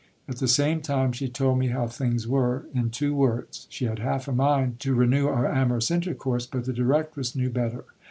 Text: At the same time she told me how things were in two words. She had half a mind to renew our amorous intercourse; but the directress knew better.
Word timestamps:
At 0.27 0.37
the 0.37 0.47
same 0.47 0.81
time 0.81 1.11
she 1.11 1.29
told 1.29 1.59
me 1.59 1.67
how 1.67 1.85
things 1.85 2.27
were 2.27 2.65
in 2.73 2.89
two 2.89 3.13
words. 3.13 3.67
She 3.69 3.85
had 3.85 3.99
half 3.99 4.27
a 4.27 4.31
mind 4.31 4.79
to 4.79 4.95
renew 4.95 5.27
our 5.27 5.45
amorous 5.45 5.91
intercourse; 5.91 6.47
but 6.47 6.65
the 6.65 6.73
directress 6.73 7.35
knew 7.35 7.51
better. 7.51 7.83